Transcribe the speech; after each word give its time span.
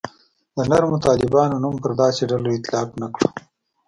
د 0.55 0.57
نرمو 0.69 0.97
طالبانو 1.07 1.61
نوم 1.63 1.75
پر 1.83 1.91
داسې 2.01 2.21
ډلو 2.31 2.49
اطلاق 2.57 2.87
نه 3.01 3.07
کړو. 3.13 3.27